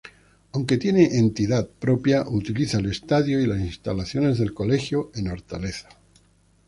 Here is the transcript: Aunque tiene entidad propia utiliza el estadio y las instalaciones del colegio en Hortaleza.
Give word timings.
Aunque 0.53 0.77
tiene 0.77 1.19
entidad 1.19 1.69
propia 1.69 2.27
utiliza 2.27 2.79
el 2.79 2.87
estadio 2.87 3.39
y 3.39 3.45
las 3.45 3.59
instalaciones 3.59 4.39
del 4.39 4.51
colegio 4.51 5.11
en 5.13 5.27
Hortaleza. 5.27 5.89